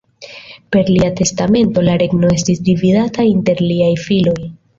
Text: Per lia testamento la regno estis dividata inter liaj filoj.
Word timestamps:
Per 0.75 0.87
lia 0.95 1.09
testamento 1.19 1.83
la 1.89 1.97
regno 2.03 2.33
estis 2.39 2.63
dividata 2.71 3.27
inter 3.35 3.63
liaj 3.67 3.93
filoj. 4.09 4.37